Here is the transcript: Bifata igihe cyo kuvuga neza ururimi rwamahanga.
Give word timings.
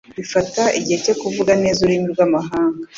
Bifata 0.17 0.63
igihe 0.79 0.97
cyo 1.05 1.15
kuvuga 1.21 1.51
neza 1.63 1.77
ururimi 1.81 2.07
rwamahanga. 2.13 2.79